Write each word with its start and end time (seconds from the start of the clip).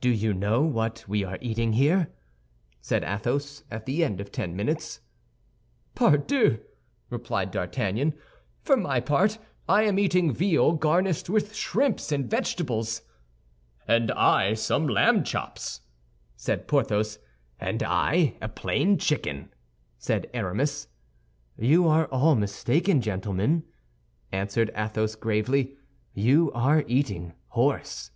"Do 0.00 0.08
you 0.08 0.32
know 0.32 0.62
what 0.62 1.04
we 1.06 1.24
are 1.24 1.36
eating 1.42 1.74
here?" 1.74 2.08
said 2.80 3.04
Athos, 3.04 3.64
at 3.70 3.84
the 3.84 4.02
end 4.02 4.18
of 4.18 4.32
ten 4.32 4.56
minutes. 4.56 5.00
"Pardieu!" 5.94 6.58
replied 7.10 7.50
D'Artagnan, 7.50 8.14
"for 8.62 8.78
my 8.78 8.98
part, 8.98 9.36
I 9.68 9.82
am 9.82 9.98
eating 9.98 10.32
veal 10.32 10.72
garnished 10.72 11.28
with 11.28 11.54
shrimps 11.54 12.10
and 12.10 12.30
vegetables." 12.30 13.02
"And 13.86 14.10
I 14.12 14.54
some 14.54 14.88
lamb 14.88 15.22
chops," 15.22 15.82
said 16.34 16.66
Porthos. 16.66 17.18
"And 17.60 17.82
I 17.82 18.38
a 18.40 18.48
plain 18.48 18.96
chicken," 18.96 19.52
said 19.98 20.30
Aramis. 20.32 20.88
"You 21.58 21.86
are 21.88 22.06
all 22.06 22.36
mistaken, 22.36 23.02
gentlemen," 23.02 23.64
answered 24.32 24.70
Athos, 24.74 25.14
gravely; 25.14 25.76
"you 26.14 26.50
are 26.52 26.84
eating 26.86 27.34
horse." 27.48 28.12